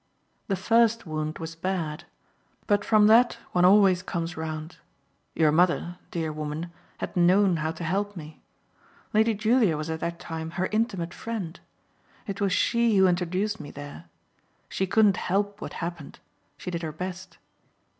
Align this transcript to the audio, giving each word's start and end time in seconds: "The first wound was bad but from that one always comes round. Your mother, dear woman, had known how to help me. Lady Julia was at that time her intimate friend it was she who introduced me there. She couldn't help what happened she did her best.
"The 0.47 0.55
first 0.55 1.05
wound 1.05 1.37
was 1.37 1.53
bad 1.55 2.05
but 2.65 2.83
from 2.83 3.05
that 3.05 3.37
one 3.51 3.65
always 3.65 4.01
comes 4.01 4.35
round. 4.35 4.77
Your 5.35 5.51
mother, 5.51 5.99
dear 6.09 6.33
woman, 6.33 6.71
had 6.97 7.15
known 7.15 7.57
how 7.57 7.69
to 7.73 7.83
help 7.83 8.17
me. 8.17 8.41
Lady 9.13 9.35
Julia 9.35 9.77
was 9.77 9.91
at 9.91 9.99
that 9.99 10.19
time 10.19 10.49
her 10.57 10.67
intimate 10.71 11.13
friend 11.13 11.59
it 12.25 12.41
was 12.41 12.51
she 12.51 12.97
who 12.97 13.05
introduced 13.07 13.59
me 13.59 13.69
there. 13.69 14.05
She 14.69 14.87
couldn't 14.87 15.17
help 15.17 15.61
what 15.61 15.73
happened 15.85 16.17
she 16.57 16.71
did 16.71 16.81
her 16.81 16.91
best. 16.91 17.37